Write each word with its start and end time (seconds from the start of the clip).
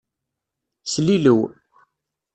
Slilew. 0.91 1.39